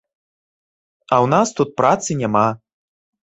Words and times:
А 1.11 1.15
ў 1.17 1.25
нас 1.35 1.47
тут 1.59 1.69
працы 1.81 2.17
няма. 2.25 2.47